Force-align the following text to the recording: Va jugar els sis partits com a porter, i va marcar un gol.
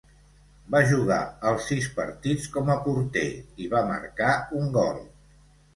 Va 0.75 0.79
jugar 0.91 1.17
els 1.51 1.67
sis 1.73 1.91
partits 1.99 2.49
com 2.57 2.73
a 2.77 2.81
porter, 2.89 3.27
i 3.67 3.73
va 3.77 3.87
marcar 3.95 4.37
un 4.63 4.79
gol. 4.81 5.03